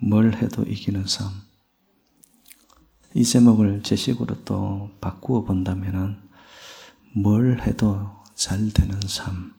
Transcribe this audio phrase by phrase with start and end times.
[0.00, 1.30] 뭘 해도 이기는 삶.
[3.14, 6.16] 이 제목을 제식으로 또 바꾸어 본다면은
[7.12, 9.54] 뭘 해도 잘 되는 삶.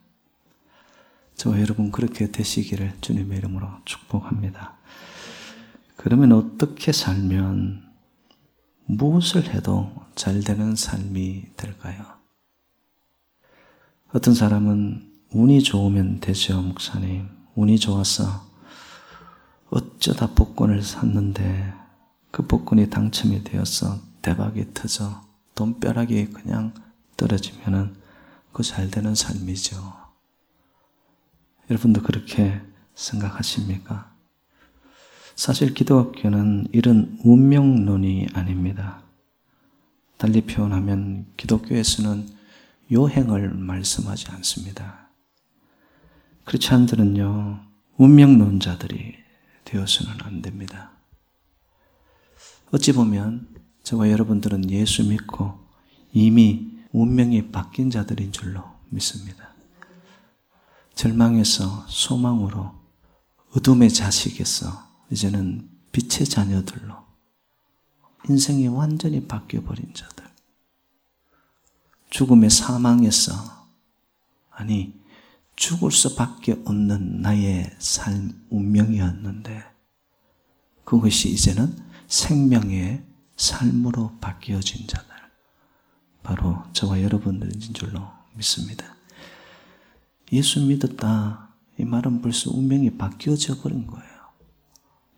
[1.35, 4.77] 저와 여러분 그렇게 되시기를 주님의 이름으로 축복합니다.
[5.95, 7.89] 그러면 어떻게 살면
[8.85, 12.05] 무엇을 해도 잘 되는 삶이 될까요?
[14.11, 17.27] 어떤 사람은 운이 좋으면 되죠, 목사님.
[17.55, 18.48] 운이 좋아서
[19.69, 21.73] 어쩌다 복권을 샀는데
[22.31, 25.21] 그 복권이 당첨이 되어서 대박이 터져
[25.55, 26.73] 돈벼락이 그냥
[27.17, 27.95] 떨어지면은
[28.51, 29.93] 그 잘 되는 삶이죠.
[31.69, 32.59] 여러분도 그렇게
[32.95, 34.13] 생각하십니까?
[35.35, 39.01] 사실 기독교는 이런 운명론이 아닙니다.
[40.17, 42.27] 달리 표현하면 기독교에서는
[42.91, 45.09] 요행을 말씀하지 않습니다.
[46.43, 47.61] 크리스찬들은요,
[47.95, 49.15] 운명론자들이
[49.69, 50.91] 되어서는 안 됩니다.
[52.71, 53.47] 어찌 보면
[53.83, 55.59] 저와 여러분들은 예수 믿고
[56.11, 59.49] 이미 운명이 바뀐 자들인 줄로 믿습니다.
[60.95, 62.73] 절망에서 소망으로
[63.55, 66.95] 어둠의 자식에서 이제는 빛의 자녀들로
[68.27, 70.25] 인생이 완전히 바뀌어버린 자들.
[72.09, 73.33] 죽음의 사망에서,
[74.49, 74.98] 아니,
[75.59, 79.61] 죽을 수밖에 없는 나의 삶, 운명이었는데,
[80.85, 83.03] 그것이 이제는 생명의
[83.35, 85.09] 삶으로 바뀌어진 자들.
[86.23, 88.85] 바로 저와 여러분들인 줄로 믿습니다.
[90.31, 91.49] 예수 믿었다.
[91.77, 94.09] 이 말은 벌써 운명이 바뀌어져 버린 거예요.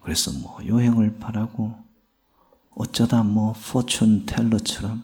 [0.01, 1.77] 그래서 뭐 여행을 바라고
[2.71, 5.03] 어쩌다 뭐 포춘 텔러처럼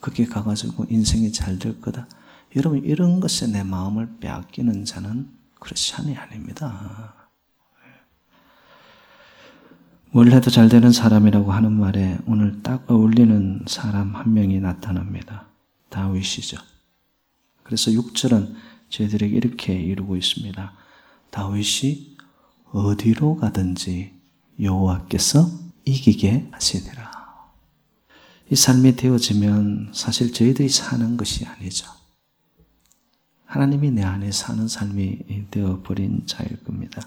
[0.00, 2.08] 그게 가가지고 인생이 잘 될 거다.
[2.56, 7.14] 여러분 이런 것에 내 마음을 빼앗기는 자는 크리스찬이 아닙니다.
[10.10, 15.46] 뭘 해도 잘 되는 사람이라고 하는 말에 오늘 딱 어울리는 사람 한 명이 나타납니다.
[15.88, 16.58] 다윗이죠.
[17.62, 18.54] 그래서 6절은
[18.90, 20.72] 저희들에게 이렇게 이루고 있습니다.
[21.30, 22.16] 다윗이
[22.72, 24.12] 어디로 가든지
[24.60, 25.48] 여호와께서
[25.86, 27.10] 이기게 하시니라.
[28.50, 32.01] 이 삶이 되어지면 사실 저희들이 사는 것이 아니죠.
[33.52, 37.06] 하나님이 내 안에 사는 삶이 되어버린 자일 겁니다.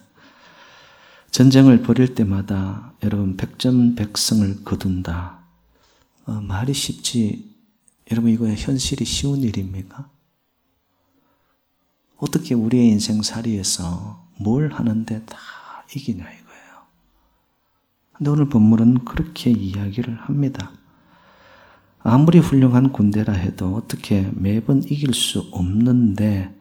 [1.31, 5.39] 전쟁을 벌일 때마다 여러분 백전백승을 거둔다.
[6.27, 7.51] 어, 말이 쉽지.
[8.11, 10.07] 여러분 이거 현실이 쉬운 일입니까?
[12.17, 15.37] 어떻게 우리의 인생살이에서 뭘 하는데 다
[15.95, 16.85] 이기냐 이거예요.
[18.13, 20.71] 근데 오늘 본문은 그렇게 이야기를 합니다.
[22.07, 26.53] 아무리 훌륭한 군대라 해도 어떻게 매번 이길 수 없는데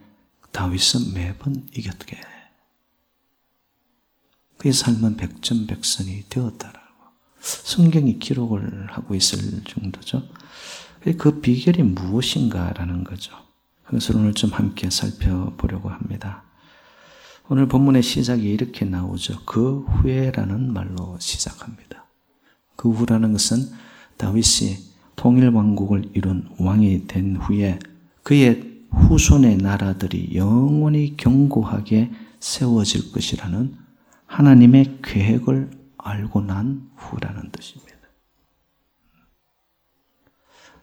[0.53, 2.19] 다윗은 매번 이겼게.
[4.56, 6.88] 그의 삶은 백전백선이 되었다라고
[7.41, 10.27] 성경이 기록을 하고 있을 정도죠.
[11.19, 13.34] 그 비결이 무엇인가라는 거죠.
[13.84, 16.44] 그것을 오늘 좀 함께 살펴보려고 합니다.
[17.50, 19.44] 오늘 본문의 시작이 이렇게 나오죠.
[19.44, 22.06] 그 후에라는 말로 시작합니다.
[22.76, 23.59] 그 후라는 것은
[24.16, 24.94] 다윗이
[25.25, 27.79] 통일 왕국을 이룬 왕이 된 후에
[28.23, 33.75] 그의 후손의 나라들이 영원히 견고하게 세워질 것이라는
[34.27, 37.97] 하나님의 계획을 알고 난 후라는 뜻입니다.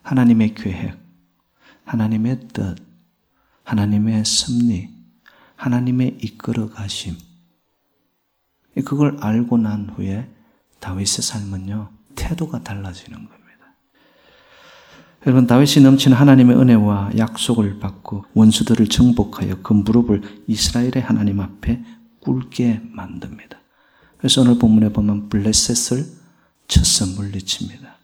[0.02, 0.98] 하나님의 계획,
[1.86, 2.78] 하나님의 뜻,
[3.64, 4.90] 하나님의 섭리,
[5.56, 7.16] 하나님의 이끌어 가심.
[8.86, 10.28] 그걸 알고 난 후에
[10.80, 13.41] 다윗의 삶은요, 태도가 달라지는 겁니다.
[15.28, 21.84] 여러분 다윗이 넘치는 하나님의 은혜와 약속을 받고 원수들을 정복하여 그 무릎을 이스라엘의 하나님 앞에
[22.22, 23.60] 꿇게 만듭니다.
[24.18, 26.06] 그래서 오늘 본문에 보면 블레셋을
[26.68, 27.98] 쳐서 물리칩니다.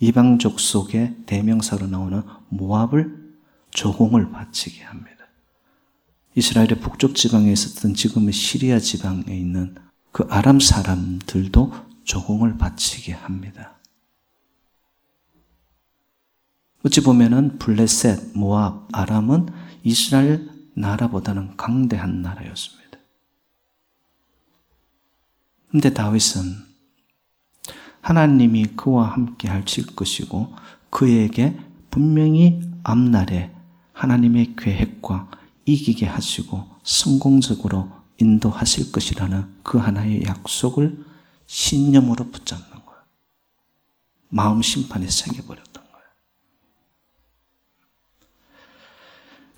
[0.00, 3.32] 이방족 속에 대명사로 나오는 모압을
[3.70, 5.16] 조공을 바치게 합니다.
[6.34, 9.74] 이스라엘의 북쪽 지방에 있었던 지금의 시리아 지방에 있는
[10.12, 11.72] 그 아람 사람들도
[12.04, 13.77] 조공을 바치게 합니다.
[16.84, 19.48] 어찌 보면은 블레셋, 모압, 아람은
[19.82, 22.98] 이스라엘 나라보다는 강대한 나라였습니다.
[25.70, 26.68] 근데 다윗은
[28.00, 30.54] 하나님이 그와 함께 하실 것이고
[30.90, 31.58] 그에게
[31.90, 33.54] 분명히 앞날에
[33.92, 35.30] 하나님의 계획과
[35.66, 41.04] 이기게 하시고 성공적으로 인도하실 것이라는 그 하나의 약속을
[41.46, 43.02] 신념으로 붙잡는 거예요.
[44.28, 46.06] 마음 심판에 새겨버렸던 거예요.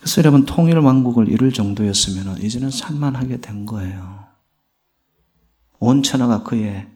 [0.00, 4.24] 그래서 여러분 통일 왕국을 이룰 정도였으면 이제는 살만하게 된 거예요.
[5.78, 6.88] 온 천하가 그의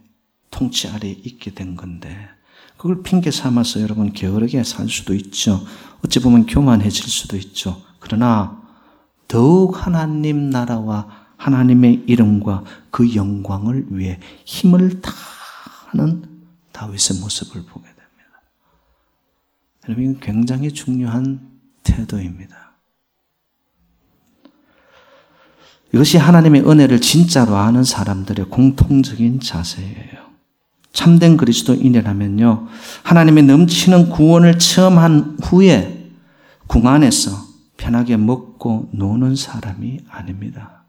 [0.50, 2.28] 통치 아래 있게 된 건데
[2.76, 5.64] 그걸 핑계 삼아서 여러분 게으르게 살 수도 있죠.
[6.04, 7.80] 어찌 보면 교만해질 수도 있죠.
[7.98, 8.62] 그러나
[9.28, 16.24] 더욱 하나님 나라와 하나님의 이름과 그 영광을 위해 힘을 다하는
[16.72, 18.42] 다윗의 모습을 보게 됩니다.
[19.84, 21.50] 여러분, 이건 굉장히 중요한
[21.82, 22.63] 태도입니다.
[25.94, 30.24] 이것이 하나님의 은혜를 진짜로 아는 사람들의 공통적인 자세예요.
[30.92, 32.66] 참된 그리스도인이라면요,
[33.04, 36.10] 하나님의 넘치는 구원을 체험한 후에
[36.66, 37.30] 궁 안에서
[37.76, 40.82] 편하게 먹고 노는 사람이 아닙니다.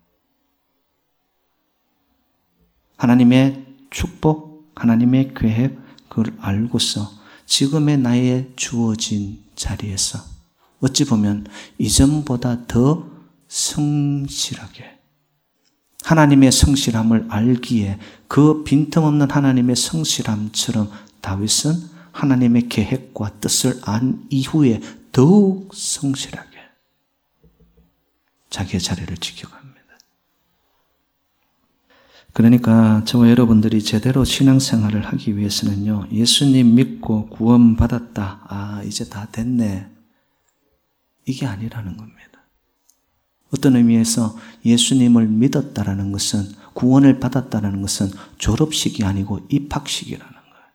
[2.97, 5.77] 하나님의 축복, 하나님의 계획,
[6.09, 7.11] 그걸 알고서
[7.45, 10.17] 지금의 나에 주어진 자리에서
[10.81, 11.45] 어찌 보면
[11.77, 13.05] 이전보다 더
[13.47, 14.94] 성실하게
[16.05, 17.97] 하나님의 성실함을 알기에
[18.27, 20.91] 그 빈틈없는 하나님의 성실함처럼
[21.21, 21.73] 다윗은
[22.11, 24.81] 하나님의 계획과 뜻을 안 이후에
[25.11, 26.59] 더욱 성실하게
[28.51, 29.65] 자기의 자리를 지켜갑니다.
[32.33, 38.45] 그러니까 저와 여러분들이 제대로 신앙생활을 하기 위해서는요, 예수님 믿고 구원받았다.
[38.47, 39.89] 아, 이제 다 됐네.
[41.25, 42.14] 이게 아니라는 겁니다.
[43.55, 50.65] 어떤 의미에서 예수님을 믿었다라는 것은 구원을 받았다는 것은 졸업식이 아니고 입학식이라는 거예요.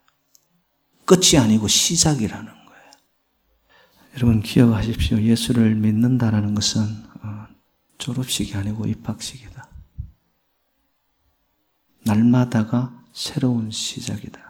[1.04, 2.90] 끝이 아니고 시작이라는 거예요.
[4.16, 5.20] 여러분 기억하십시오.
[5.20, 6.82] 예수를 믿는다라는 것은
[7.22, 7.46] 어,
[7.98, 9.68] 졸업식이 아니고 입학식이다.
[12.04, 14.49] 날마다가 새로운 시작이다.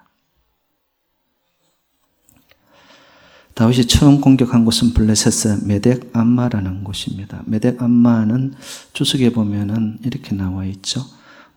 [3.61, 7.43] 다윗이 처음 공격한 곳은 블레셋의 메덱 암마라는 곳입니다.
[7.45, 8.55] 메덱 암마는
[8.95, 11.05] 주석에 보면은 이렇게 나와 있죠.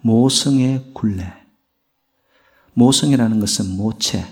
[0.02, 1.32] 모성의 굴레.
[2.74, 4.26] 모성이라는 것은 모체.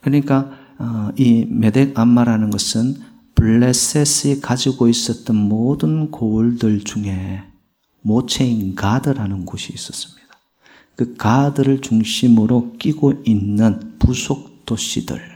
[0.00, 2.94] 그러니까 어, 이 메덱 암마라는 것은
[3.34, 7.42] 블레셋이 가지고 있었던 모든 고을들 중에
[8.02, 10.28] 모체인 가드라는 곳이 있었습니다.
[10.94, 15.35] 그 가드를 중심으로 끼고 있는 부속 도시들.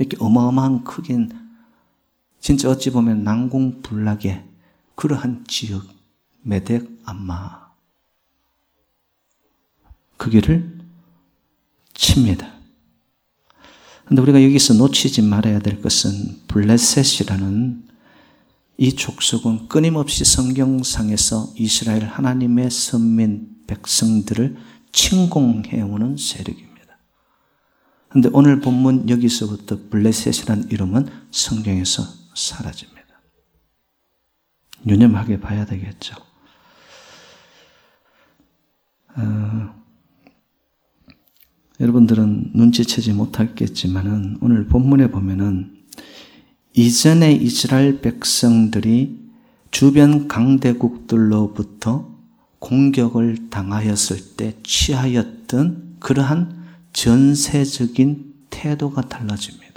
[0.00, 1.30] 이렇게 어마어마한 크긴
[2.40, 4.42] 진짜 어찌 보면 난공불락의
[4.94, 5.86] 그러한 지역
[6.40, 7.68] 메덱 암마
[10.16, 10.80] 그 길을
[11.92, 12.50] 칩니다.
[14.06, 17.88] 근데 우리가 여기서 놓치지 말아야 될 것은 블레셋이라는
[18.78, 24.56] 이 족속은 끊임없이 성경상에서 이스라엘 하나님의 선민 백성들을
[24.92, 26.69] 침공해오는 세력입니다.
[28.10, 32.02] 그런데 오늘 본문 여기서부터 블레셋이라는 이름은 성경에서
[32.34, 33.00] 사라집니다.
[34.86, 36.16] 유념하게 봐야 되겠죠.
[39.14, 39.74] 어,
[41.78, 45.76] 여러분들은 눈치채지 못하겠지만은 오늘 본문에 보면은
[46.74, 49.20] 이전에 이스라엘 백성들이
[49.70, 52.10] 주변 강대국들로부터
[52.58, 56.59] 공격을 당하였을 때 취하였던 그러한
[56.92, 59.70] 전세적인 태도가 달라집니다.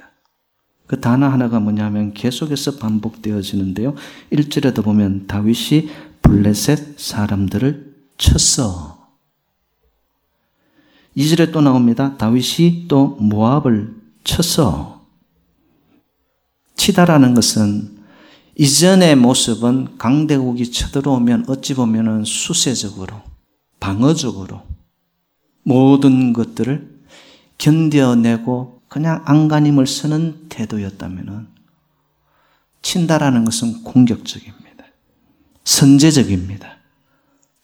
[0.88, 3.96] 그 단어 하나가 뭐냐면 계속해서 반복되어지는데요.
[4.32, 5.90] 1절에도 보면 다윗이
[6.22, 9.08] 블레셋 사람들을 쳤어.
[11.16, 12.18] 2절에 또 나옵니다.
[12.18, 15.06] 다윗이 또 모압을 쳤어.
[16.76, 17.98] 치다라는 것은
[18.56, 23.22] 이전의 모습은 강대국이 쳐들어오면 어찌 보면 수세적으로,
[23.80, 24.62] 방어적으로
[25.64, 26.93] 모든 것들을
[27.58, 31.48] 견뎌내고 그냥 안간힘을 쓰는 태도였다면
[32.82, 34.86] 친다라는 것은 공격적입니다.
[35.64, 36.78] 선제적입니다.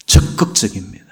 [0.06, 1.06] 적극적입니다.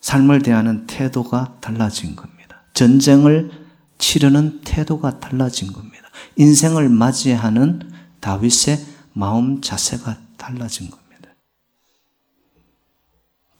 [0.00, 2.62] 삶을 대하는 태도가 달라진 겁니다.
[2.74, 3.50] 전쟁을
[3.98, 6.08] 치르는 태도가 달라진 겁니다.
[6.36, 11.01] 인생을 맞이하는 다윗의 마음 자세가 달라진 겁니다.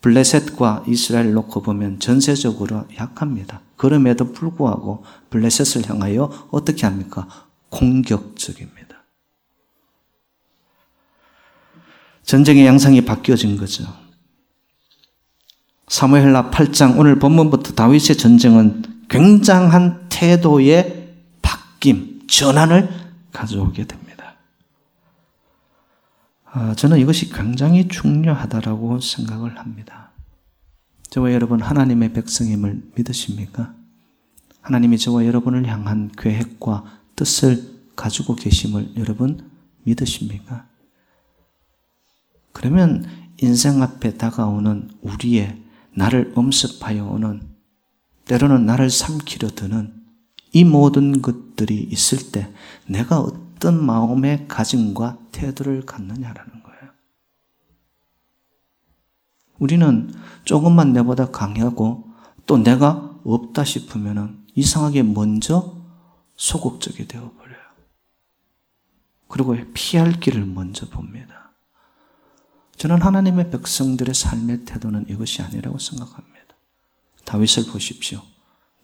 [0.02, 3.60] 블레셋과 이스라엘 놓고 보면 전세적으로 약합니다.
[3.76, 7.26] 그럼에도 불구하고 블레셋을 향하여 어떻게 합니까?
[7.70, 8.82] 공격적입니다.
[12.24, 13.84] 전쟁의 양상이 바뀌어진 거죠.
[15.88, 22.88] 사무엘라 8장 오늘 본문부터 다윗의 전쟁은 굉장한 태도의 바뀜, 전환을
[23.32, 24.01] 가져오게 됩니다.
[26.54, 30.10] 아, 저는 이것이 굉장히 중요하다라고 생각을 합니다.
[31.08, 33.74] 저와 여러분 하나님의 백성임을 믿으십니까?
[34.60, 36.84] 하나님이 저와 여러분을 향한 계획과
[37.16, 39.50] 뜻을 가지고 계심을 여러분
[39.84, 40.66] 믿으십니까?
[42.52, 43.06] 그러면
[43.40, 45.58] 인생 앞에 다가오는 우리의
[45.94, 47.48] 나를 엄습하여 오는
[48.26, 50.01] 때로는 나를 삼키려 드는
[50.52, 52.52] 이 모든 것들이 있을 때
[52.86, 56.90] 내가 어떤 마음의 가짐과 태도를 갖느냐라는 거예요.
[59.58, 60.12] 우리는
[60.44, 62.12] 조금만 내보다 강하고
[62.46, 65.80] 또 내가 없다 싶으면 이상하게 먼저
[66.36, 67.62] 소극적이 되어버려요.
[69.28, 71.52] 그리고 피할 길을 먼저 봅니다.
[72.76, 76.32] 저는 하나님의 백성들의 삶의 태도는 이것이 아니라고 생각합니다.
[77.24, 78.20] 다윗을 보십시오.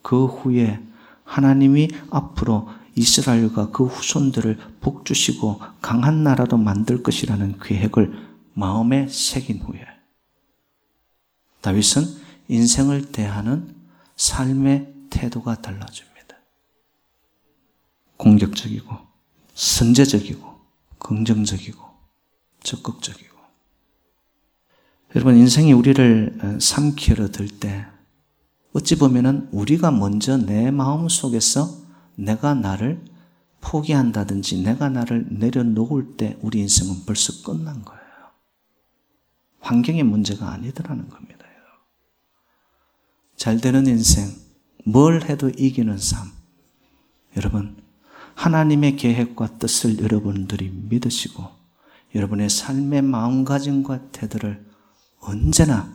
[0.03, 0.81] 그 후에
[1.28, 9.87] 하나님이 앞으로 이스라엘과 그 후손들을 복주시고 강한 나라도 만들 것이라는 계획을 마음에 새긴 후에
[11.61, 12.02] 다윗은
[12.49, 13.76] 인생을 대하는
[14.16, 16.37] 삶의 태도가 달라집니다.
[18.16, 18.97] 공격적이고
[19.54, 20.58] 선제적이고
[20.99, 21.85] 긍정적이고
[22.62, 23.37] 적극적이고
[25.14, 27.87] 여러분 인생이 우리를 삼키려 들 때
[28.73, 31.69] 어찌 보면은 우리가 먼저 내 마음 속에서
[32.17, 33.05] 내가 나를
[33.61, 38.03] 포기한다든지 내가 나를 내려놓을 때 우리 인생은 벌써 끝난 거예요.
[39.61, 41.39] 환경의 문제가 아니더라는 겁니다.
[43.39, 44.29] 잘 되는 인생,
[44.85, 46.29] 뭘 해도 이기는 삶.
[47.37, 47.77] 여러분,
[48.35, 51.45] 하나님의 계획과 뜻을 여러분들이 믿으시고
[52.17, 54.67] 여러분의 삶의 마음가짐과 태도를
[55.21, 55.89] 언제나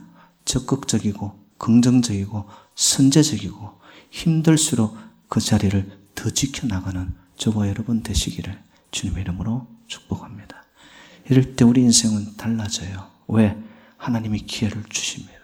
[0.46, 4.96] 적극적이고 긍정적이고 선제적이고 힘들수록
[5.28, 10.64] 그 자리를 더 지켜나가는 저와 여러분 되시기를 주님의 이름으로 축복합니다.
[11.28, 13.10] 이럴 때 우리 인생은 달라져요.
[13.28, 13.56] 왜?
[13.96, 15.34] 하나님이 기회를 주십니다.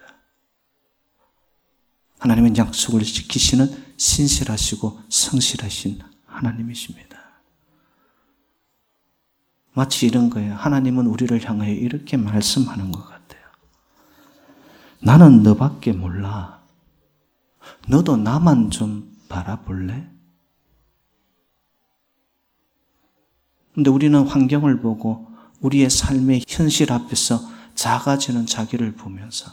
[2.19, 7.17] 하나님은 약속을 지키시는 신실하시고 성실하신 하나님이십니다.
[9.73, 10.53] 마치 이런 거예요.
[10.53, 13.41] 하나님은 우리를 향하여 이렇게 말씀하는 것 같아요.
[14.99, 16.60] 나는 너밖에 몰라.
[17.87, 20.09] 너도 나만 좀 바라볼래?
[23.73, 27.39] 근데 우리는 환경을 보고 우리의 삶의 현실 앞에서
[27.75, 29.51] 작아지는 자기를 보면서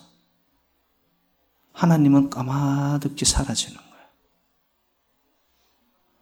[1.73, 4.07] 하나님은 까마득히 사라지는 거예요.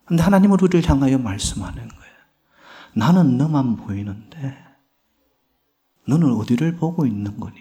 [0.05, 2.15] 근데 하나님은 우리를 향하여 말씀하는 거예요.
[2.95, 4.65] 나는 너만 보이는데
[6.07, 7.57] 너는 어디를 보고 있는 거니?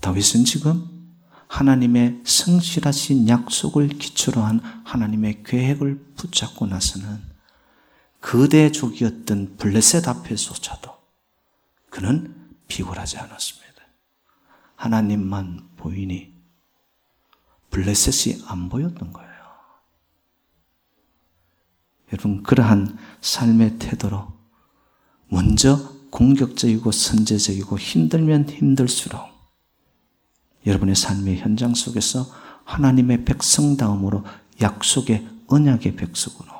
[0.00, 0.99] 다윗은 지금
[1.50, 7.20] 하나님의 성실하신 약속을 기초로 한 하나님의 계획을 붙잡고 나서는
[8.20, 10.96] 그대족이었던 블레셋 앞에서조차도
[11.90, 13.82] 그는 비굴하지 않았습니다.
[14.76, 16.32] 하나님만 보이니
[17.70, 19.30] 블레셋이 안 보였던 거예요.
[22.12, 24.32] 여러분, 그러한 삶의 태도로
[25.28, 25.76] 먼저
[26.10, 29.39] 공격적이고 선제적이고 힘들면 힘들수록
[30.66, 32.26] 여러분의 삶의 현장 속에서
[32.64, 34.24] 하나님의 백성다움으로
[34.60, 36.50] 약속의 언약의 백성으로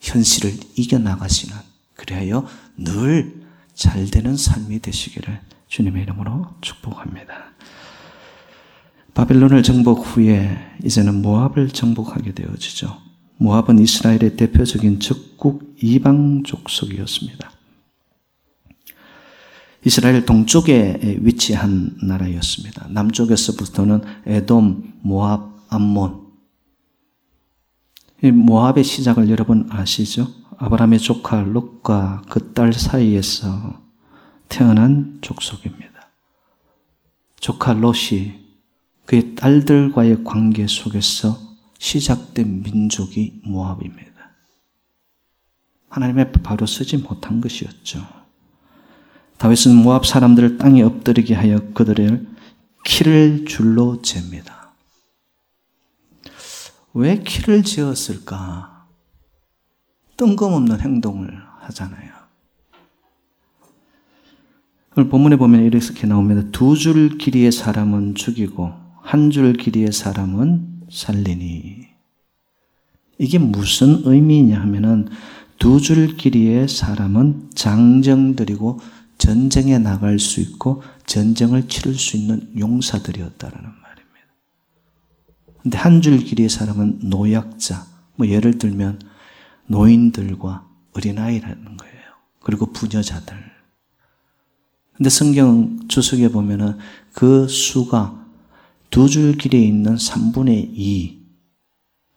[0.00, 1.56] 현실을 이겨나가시는
[1.94, 2.42] 그래야
[2.76, 7.52] 늘잘 되는 삶이 되시기를 주님의 이름으로 축복합니다.
[9.14, 12.98] 바벨론을 정복 후에 이제는 모압을 정복하게 되어지죠.
[13.38, 17.55] 모압은 이스라엘의 대표적인 적국 이방 족속이었습니다.
[19.86, 22.88] 이스라엘 동쪽에 위치한 나라였습니다.
[22.90, 26.26] 남쪽에서부터는 에돔, 모압, 암몬.
[28.20, 30.26] 모압의 시작을 여러분 아시죠?
[30.58, 33.80] 아브라함의 조카 롯과 그 딸 사이에서
[34.48, 36.10] 태어난 족속입니다.
[37.38, 38.40] 조카 롯이
[39.04, 41.38] 그의 딸들과의 관계 속에서
[41.78, 44.10] 시작된 민족이 모압입니다.
[45.90, 48.25] 하나님의 바로 쓰지 못한 것이었죠.
[49.38, 52.26] 다윗은 모압 사람들을 땅에 엎드리게 하여 그들을
[52.84, 54.72] 키를 줄로 잽니다.
[56.94, 58.86] 왜 키를 지었을까?
[60.16, 62.10] 뜬금없는 행동을 하잖아요.
[64.96, 66.48] 오늘 본문에 보면 이렇게 나옵니다.
[66.52, 71.86] 두 줄 길이의 사람은 죽이고 한 줄 길이의 사람은 살리니.
[73.18, 75.08] 이게 무슨 의미냐 하면은
[75.58, 78.80] 두 줄 길이의 사람은 장정들이고
[79.18, 84.26] 전쟁에 나갈 수 있고 전쟁을 치를 수 있는 용사들이었다라는 말입니다.
[85.62, 89.00] 근데 한 줄 길이의 사람은 노약자, 뭐 예를 들면
[89.66, 91.94] 노인들과 어린아이라는 거예요.
[92.42, 93.36] 그리고 부녀자들.
[94.96, 96.78] 근데 성경 주석에 보면은
[97.12, 98.24] 그 수가
[98.90, 101.26] 두 줄 길이에 있는 3분의 2,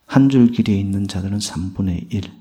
[0.06, 2.39] 한 줄 길이에 있는 자들은 3분의 1.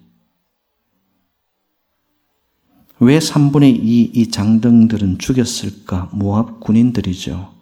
[3.00, 6.10] 왜 3분의 2 이 장등들은 죽였을까?
[6.12, 7.54] 모압 군인들이죠.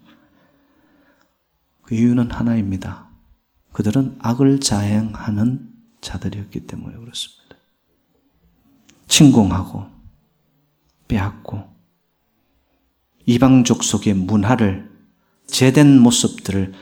[1.83, 3.09] 그 이유는 하나입니다.
[3.73, 7.57] 그들은 악을 자행하는 자들이었기 때문에 그렇습니다.
[9.09, 9.87] 침공하고
[11.09, 11.63] 빼앗고
[13.27, 14.91] 이방족 속의 문화를
[15.47, 16.73] 제된 모습들을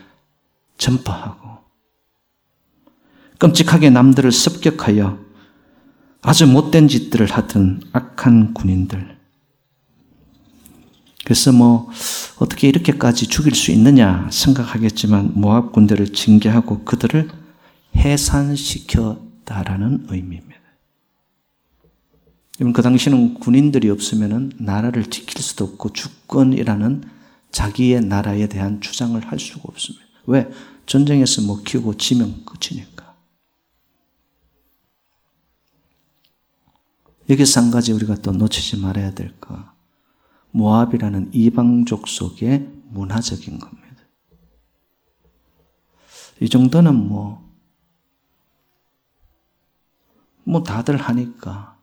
[0.77, 1.59] 전파하고
[3.39, 5.24] 끔찍하게 남들을 습격하여
[6.27, 9.15] 아주 못된 짓들을 하던 악한 군인들.
[11.23, 11.87] 그래서 뭐
[12.39, 17.29] 어떻게 이렇게까지 죽일 수 있느냐 생각하겠지만 모압 군대를 징계하고 그들을
[17.95, 19.27] 해산시켰다라는
[20.09, 20.55] 의미입니다.
[22.73, 27.03] 그 당시는 군인들이 없으면 나라를 지킬 수도 없고 주권이라는
[27.51, 30.03] 자기의 나라에 대한 주장을 할 수가 없습니다.
[30.25, 30.49] 왜?
[30.87, 32.94] 전쟁에서 먹히고 뭐 지면 끝이니까.
[37.29, 39.63] 여기서 한 가지 우리가 또 놓치지 말아야 될 거.
[40.51, 43.85] 모압이라는 이방족 속의 문화적인 겁니다.
[46.39, 47.43] 이 정도는 뭐,
[50.43, 51.77] 뭐 다들 하니까.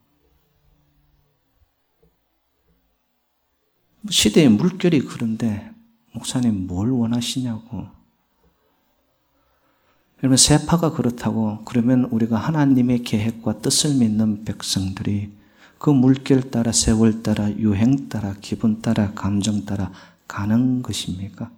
[4.08, 5.72] 시대의 물결이 그런데,
[6.12, 8.01] 목사님 뭘 원하시냐고.
[10.22, 15.32] 여러분, 세파가 그렇다고, 그러면 우리가 하나님의 계획과 뜻을 믿는 백성들이
[15.78, 19.90] 그 물결 따라, 세월 따라, 유행 따라, 기분 따라, 감정 따라
[20.28, 21.50] 가는 것입니까?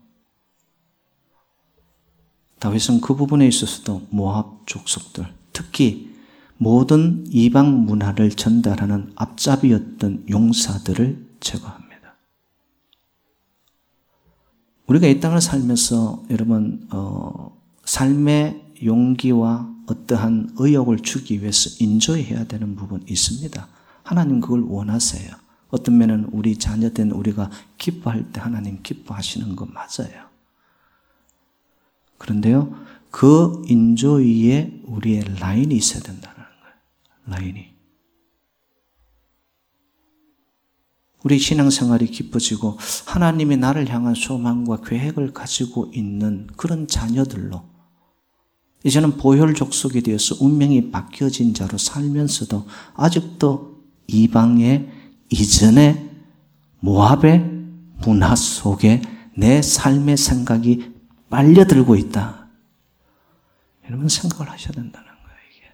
[2.58, 6.14] 다윗은 그 부분에 있어서도 모압 족속들, 특히
[6.56, 12.16] 모든 이방 문화를 전달하는 앞잡이였던 용사들을 제거합니다.
[14.86, 17.54] 우리가 이 땅을 살면서 여러분 어,
[17.84, 23.68] 삶의 용기와 어떠한 의욕을 주기 위해서 인조해야 되는 부분 있습니다.
[24.02, 25.34] 하나님 그걸 원하세요.
[25.70, 30.28] 어떤 면은 우리 자녀된 우리가 기뻐할 때 하나님 기뻐하시는 거 맞아요.
[32.18, 32.74] 그런데요,
[33.10, 37.26] 그 인조 위에 우리의 라인이 있어야 된다는 거예요.
[37.26, 37.74] 라인이.
[41.24, 47.73] 우리 신앙생활이 깊어지고 하나님이 나를 향한 소망과 계획을 가지고 있는 그런 자녀들로
[48.84, 54.90] 이제는 보혈 족속이 되어서 운명이 바뀌어진 자로 살면서도 아직도 이방의
[55.30, 56.10] 이전의
[56.80, 57.38] 모압의
[58.04, 59.00] 문화 속에
[59.36, 60.92] 내 삶의 생각이
[61.30, 62.46] 빨려들고 있다.
[63.86, 65.66] 여러분 생각을 하셔야 된다는 거예요, 이게.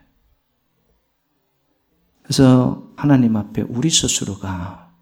[2.22, 4.92] 그래서 하나님 앞에 우리 스스로가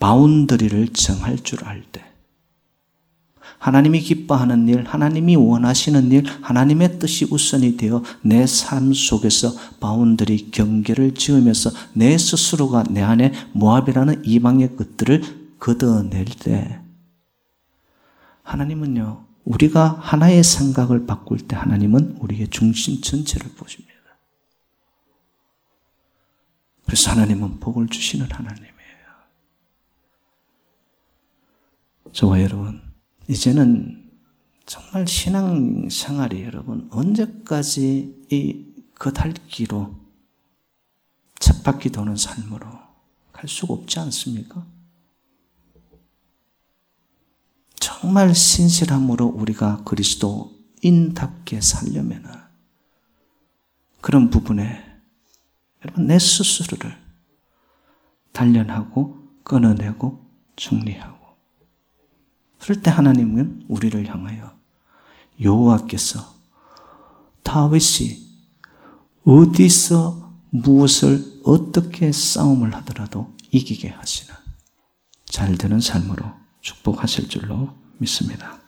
[0.00, 2.04] 바운더리를 정할 줄 알 때,
[3.58, 11.14] 하나님이 기뻐하는 일, 하나님이 원하시는 일, 하나님의 뜻이 우선이 되어 내 삶 속에서 바운들이 경계를
[11.14, 16.80] 지으면서 내 스스로가 내 안에 모압이라는 이방의 것들을 걷어낼 때
[18.42, 23.94] 하나님은요, 우리가 하나의 생각을 바꿀 때 하나님은 우리의 중심 전체를 보십니다.
[26.86, 28.68] 그래서 하나님은 복을 주시는 하나님이에요.
[32.12, 32.87] 저와 여러분,
[33.28, 34.10] 이제는
[34.64, 38.64] 정말 신앙 생활이 여러분 언제까지 이
[38.98, 39.94] 겉핥기로
[41.38, 42.66] 쳇바퀴 도는 삶으로
[43.32, 44.66] 갈 수가 없지 않습니까?
[47.76, 52.24] 정말 신실함으로 우리가 그리스도인답게 살려면
[54.00, 54.84] 그런 부분에
[55.84, 56.96] 여러분 내 스스로를
[58.32, 61.17] 단련하고 끊어내고 정리하고
[62.60, 64.52] 그럴 때 하나님은 우리를 향하여
[65.40, 66.34] 여호와께서
[67.42, 68.28] 다윗이
[69.24, 74.34] 어디서 무엇을 어떻게 싸움을 하더라도 이기게 하시는
[75.26, 76.24] 잘 되는 삶으로
[76.60, 78.58] 축복하실 줄로 믿습니다.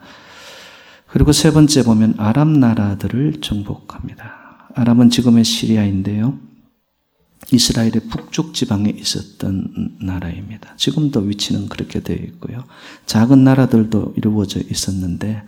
[1.07, 4.68] 그리고 세 번째 보면 아람 나라들을 정복합니다.
[4.74, 6.38] 아람은 지금의 시리아인데요.
[7.53, 10.75] 이스라엘의 북쪽 지방에 있었던 나라입니다.
[10.77, 12.65] 지금도 위치는 그렇게 되어 있고요.
[13.07, 15.43] 작은 나라들도 이루어져 있었는데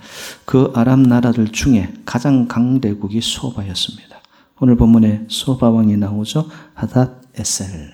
[0.45, 4.21] 그 아랍 나라들 중에 가장 강대국이 소바였습니다.
[4.61, 6.49] 오늘 본문에 소바 왕이 나오죠.
[6.75, 7.93] 하닷 에셀.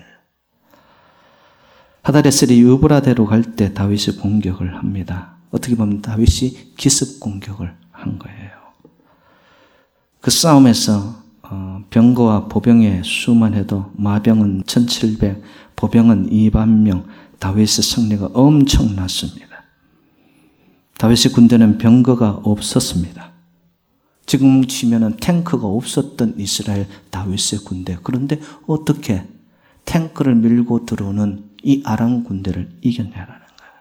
[2.03, 5.37] 하닷 에셀이 유브라데로 갈 때 다윗이 공격을 합니다.
[5.51, 8.51] 어떻게 보면 다윗이 기습 공격을 한 거예요.
[10.21, 11.28] 그 싸움에서 어,
[11.91, 15.43] 병거와 보병의 수만 해도 마병은 1700,
[15.77, 17.07] 보병은 2만 명,
[17.39, 19.49] 다윗의 승리가 엄청났습니다.
[20.99, 23.33] 다윗의 군대는 병거가 없었습니다.
[24.27, 27.97] 지금 치면은 탱크가 없었던 이스라엘 다윗의 군대.
[28.03, 29.27] 그런데 어떻게
[29.87, 33.73] 탱크를 밀고 들어오는 이 아람 군대를 이겨내라는 거예요.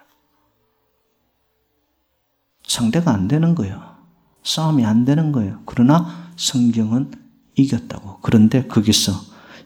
[2.63, 3.97] 상대가 안 되는 거예요.
[4.43, 5.61] 싸움이 안 되는 거예요.
[5.65, 7.11] 그러나 성경은
[7.57, 8.19] 이겼다고.
[8.21, 9.11] 그런데 거기서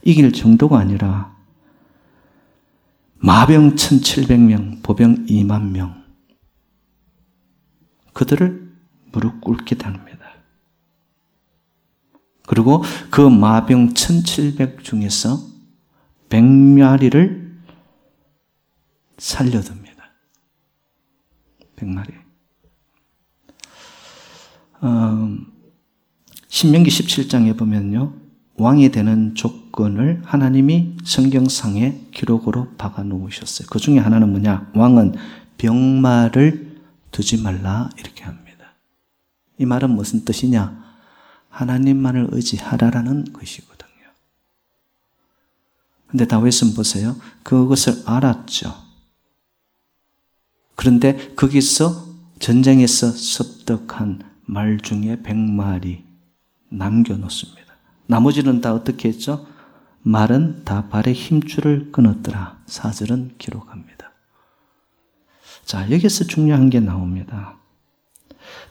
[0.03, 1.35] 이길 정도가 아니라
[3.17, 6.01] 마병 1700명, 보병 2만 명.
[8.13, 8.71] 그들을
[9.11, 10.19] 무릎 꿇게 합니다.
[12.47, 15.39] 그리고 그 마병 1700 중에서
[16.29, 17.51] 100마리를
[19.17, 20.11] 살려둡니다.
[21.75, 22.13] 100마리.
[24.81, 25.50] 어,
[26.51, 28.13] 신명기 17장에 보면요.
[28.57, 33.69] 왕이 되는 조건을 하나님이 성경상에 기록으로 박아 놓으셨어요.
[33.71, 34.69] 그 중에 하나는 뭐냐?
[34.75, 35.15] 왕은
[35.57, 38.73] 병마를 두지 말라 이렇게 합니다.
[39.59, 40.77] 이 말은 무슨 뜻이냐?
[41.47, 43.89] 하나님만을 의지하라라는 것이거든요.
[46.07, 47.15] 근데 다윗은 보세요.
[47.43, 48.75] 그것을 알았죠.
[50.75, 52.09] 그런데 거기서
[52.39, 56.10] 전쟁에서 습득한 말 중에 백마리
[56.71, 57.75] 남겨놓습니다.
[58.07, 59.45] 나머지는 다 어떻게 했죠?
[60.01, 62.59] 말은 다 발의 힘줄을 끊었더라.
[62.65, 64.11] 사절은 기록합니다.
[65.63, 67.57] 자, 여기서 중요한 게 나옵니다.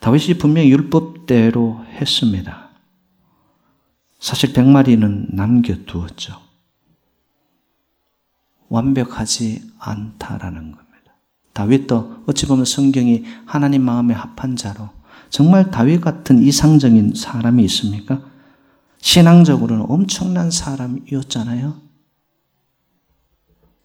[0.00, 2.70] 다윗이 분명히 율법대로 했습니다.
[4.18, 6.40] 사실 백마리는 남겨두었죠.
[8.68, 10.90] 완벽하지 않다라는 겁니다.
[11.52, 14.90] 다윗도 어찌 보면 성경이 하나님 마음에 합한 자로
[15.30, 18.20] 정말 다윗 같은 이상적인 사람이 있습니까?
[18.98, 21.76] 신앙적으로는 엄청난 사람이었잖아요.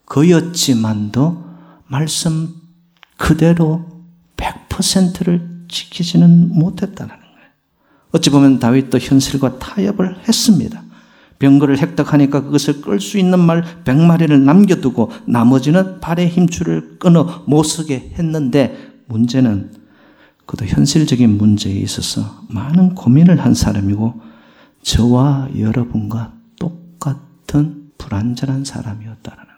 [0.05, 1.43] 그였지만도
[1.87, 2.53] 말씀
[3.17, 3.85] 그대로
[4.37, 7.49] 100%를 지키지는 못했다는 거예요.
[8.11, 10.83] 어찌 보면 다윗도 현실과 타협을 했습니다.
[11.39, 18.13] 병거를 획득하니까 그것을 끌 수 있는 말 100마리를 남겨두고 나머지는 발의 힘줄을 끊어 못 쓰게
[18.17, 19.84] 했는데 문제는
[20.45, 24.21] 그도 현실적인 문제에 있어서 많은 고민을 한 사람이고
[24.83, 29.53] 저와 여러분과 똑같은 불완전한 사람이었다는 것.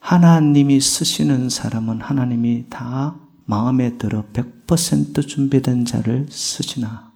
[0.00, 7.12] 하나님이 쓰시는 사람은 하나님이 다 마음에 들어 100% 준비된 자를 쓰시나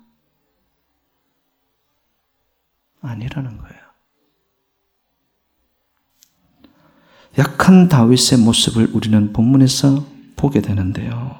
[3.00, 3.80] 아니라는 거예요.
[7.38, 10.04] 약한 다윗의 모습을 우리는 본문에서
[10.40, 11.38] 보게 되는데요.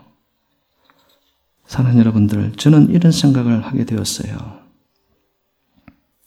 [1.66, 4.60] 사는 여러분들, 저는 이런 생각을 하게 되었어요.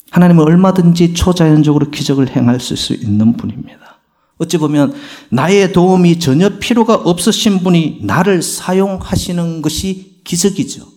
[0.09, 3.99] 하나님은 얼마든지 초자연적으로 기적을 행할 수 있는 분입니다.
[4.37, 4.93] 어찌 보면
[5.29, 10.87] 나의 도움이 전혀 필요가 없으신 분이 나를 사용하시는 것이 기적이죠.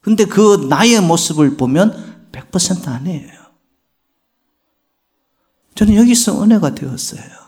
[0.00, 3.28] 근데 그 나의 모습을 보면 100% 아니에요.
[5.74, 7.43] 저는 여기서 은혜가 되었어요.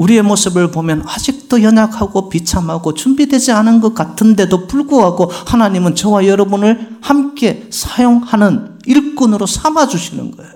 [0.00, 7.68] 우리의 모습을 보면 아직도 연약하고 비참하고 준비되지 않은 것 같은데도 불구하고 하나님은 저와 여러분을 함께
[7.70, 10.54] 사용하는 일꾼으로 삼아주시는 거예요.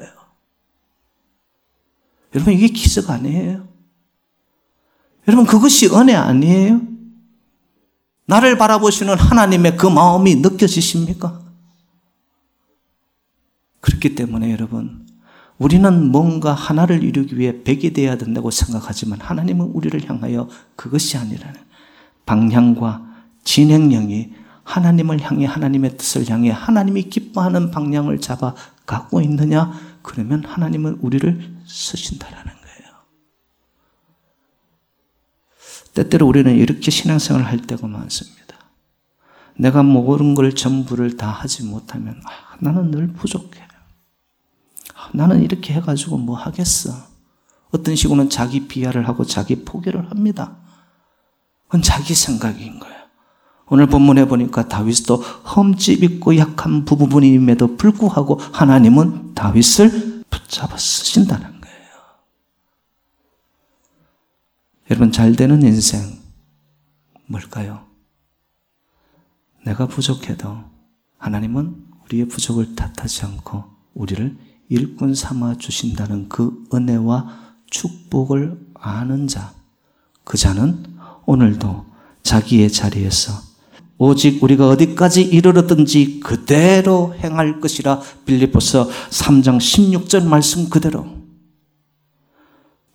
[2.35, 3.68] 여러분, 이게 기적 아니에요?
[5.28, 6.80] 여러분, 그것이 은혜 아니에요?
[8.24, 11.42] 나를 바라보시는 하나님의 그 마음이 느껴지십니까?
[13.80, 15.03] 그렇기 때문에 여러분,
[15.64, 20.46] 우리는 뭔가 하나를 이루기 위해 백이 되어야 된다고 생각하지만 하나님은 우리를 향하여
[20.77, 21.59] 그것이 아니라는
[22.27, 23.00] 방향과
[23.44, 29.72] 진행령이 하나님을 향해 하나님의 뜻을 향해 하나님이 기뻐하는 방향을 잡아 갖고 있느냐?
[30.03, 32.94] 그러면 하나님은 우리를 쓰신다라는 거예요.
[35.94, 38.59] 때때로 우리는 이렇게 신앙생활을 할 때가 많습니다.
[39.57, 43.63] 내가 모든 걸 전부를 다 하지 못하면 아, 나는 늘 부족해.
[45.14, 46.92] 나는 이렇게 해가지고 뭐 하겠어.
[47.70, 50.57] 어떤 식으로는 자기 비하를 하고 자기 포기를 합니다.
[51.66, 52.94] 그건 자기 생각인 거예요.
[53.66, 61.87] 오늘 본문에 보니까 다윗도 험집 있고 약한 부분임에도 불구하고 하나님은 다윗을 붙잡아 쓰신다는 거예요.
[64.90, 66.18] 여러분, 잘 되는 인생,
[67.27, 67.87] 뭘까요?
[69.64, 70.59] 내가 부족해도
[71.18, 74.37] 하나님은 우리의 부족을 탓하지 않고 우리를
[74.68, 79.55] 일꾼 삼아 주신다는 그 은혜와 축복을 아는 자,
[80.24, 80.85] 그 자는
[81.27, 81.87] 오늘도
[82.22, 83.33] 자기의 자리에서
[83.98, 91.07] 오직 우리가 어디까지 이르렀든지 그대로 행할 것이라 빌리포서 3장 16절 말씀 그대로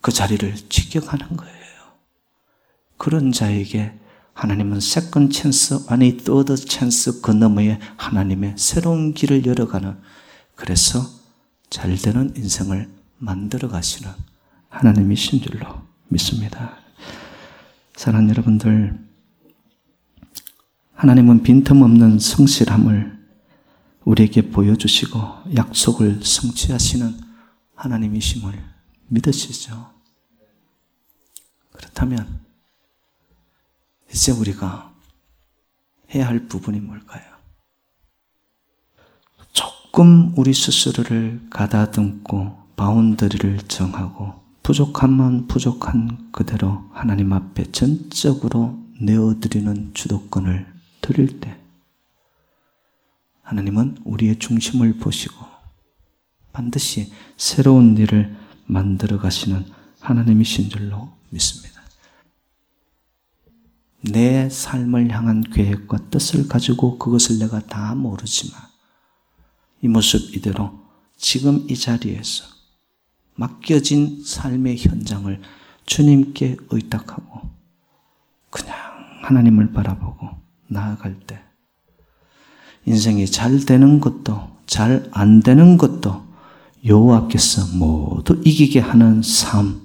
[0.01, 1.55] 그 자리를 지켜가는 거예요.
[2.97, 3.93] 그런 자에게
[4.33, 9.97] 하나님은 second chance 아니 third chance 그 너머에 하나님의 새로운 길을 열어가는
[10.55, 11.18] 그래서
[11.69, 14.11] 잘 되는 인생을 만들어 가시는
[14.69, 16.77] 하나님이신 줄로 믿습니다.
[17.95, 19.07] 사랑하는 여러분들,
[20.93, 23.19] 하나님은 빈틈없는 성실함을
[24.05, 27.19] 우리에게 보여주시고 약속을 성취하시는
[27.75, 28.63] 하나님이심을
[29.07, 29.93] 믿으시죠?
[31.71, 32.41] 그렇다면
[34.11, 34.93] 이제 우리가
[36.13, 37.28] 해야 할 부분이 뭘까요?
[39.91, 50.67] 조금 우리 스스로를 가다듬고 바운더리를 정하고 부족하면 부족한 그대로 하나님 앞에 전적으로 내어드리는 주도권을
[51.01, 51.57] 드릴 때
[53.41, 55.43] 하나님은 우리의 중심을 보시고
[56.53, 59.65] 반드시 새로운 일을 만들어 가시는
[60.01, 61.81] 하나님이신 줄로 믿습니다.
[64.01, 68.68] 내 삶을 향한 계획과 뜻을 가지고 그것을 내가 다 모르지만
[69.81, 70.79] 이 모습 이대로
[71.17, 72.45] 지금 이 자리에서
[73.35, 75.41] 맡겨진 삶의 현장을
[75.85, 77.49] 주님께 의탁하고
[78.49, 78.75] 그냥
[79.21, 80.27] 하나님을 바라보고
[80.67, 81.41] 나아갈 때
[82.85, 86.27] 인생이 잘 되는 것도 잘 안 되는 것도
[86.85, 89.81] 여호와께서 모두 이기게 하는 삶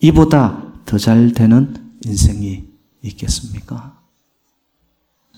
[0.00, 1.74] 이보다 더 잘 되는
[2.04, 2.64] 인생이
[3.02, 4.00] 있겠습니까?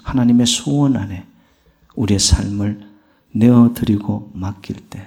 [0.02, 1.26] 하나님의 소원 안에
[1.96, 2.87] 우리의 삶을
[3.32, 5.06] 내어드리고 맡길 때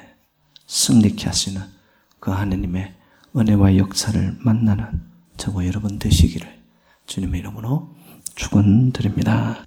[0.67, 1.61] 승리케 하시는
[2.19, 2.93] 그 하나님의
[3.35, 5.01] 은혜와 역사를 만나는
[5.37, 6.47] 저와 여러분 되시기를
[7.07, 7.95] 주님의 이름으로
[8.35, 9.65] 축원드립니다.